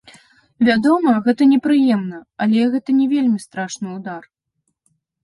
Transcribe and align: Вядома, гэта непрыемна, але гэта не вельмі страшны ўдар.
Вядома, 0.67 1.11
гэта 1.27 1.47
непрыемна, 1.51 2.21
але 2.45 2.63
гэта 2.77 2.89
не 3.03 3.05
вельмі 3.13 3.39
страшны 3.45 3.93
ўдар. 3.99 4.23